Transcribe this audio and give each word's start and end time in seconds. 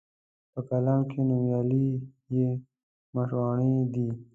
په 0.51 0.59
قلم 0.69 0.99
کښي 1.09 1.21
نومیالي 1.29 1.85
یې 2.35 2.49
مشواڼي 3.15 3.73
دي 3.93 4.07